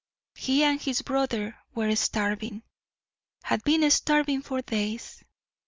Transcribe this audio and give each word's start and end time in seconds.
He 0.33 0.63
and 0.63 0.81
his 0.81 1.03
brother 1.03 1.57
were 1.75 1.95
starving, 1.95 2.63
had 3.43 3.63
been 3.63 3.87
starving 3.91 4.41
for 4.41 4.63
days. 4.63 5.23